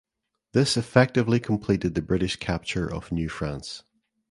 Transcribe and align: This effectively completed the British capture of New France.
This 0.53 0.77
effectively 0.77 1.39
completed 1.39 1.93
the 1.93 2.01
British 2.01 2.35
capture 2.37 2.91
of 2.91 3.11
New 3.11 3.29
France. 3.29 3.83